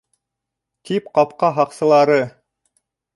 Тик 0.89 1.11
ҡапҡа 1.17 1.49
һаҡсылары: 1.59 2.17